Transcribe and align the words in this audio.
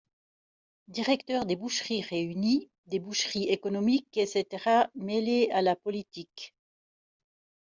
Directeur 0.87 1.45
des 1.45 1.55
Boucheries 1.55 2.01
Réunies, 2.01 2.71
des 2.87 2.97
Boucheries 2.99 3.49
Économiques, 3.49 4.17
etc. 4.17 4.87
Mêlé 4.95 5.51
à 5.51 5.61
la 5.61 5.75
politique. 5.75 6.55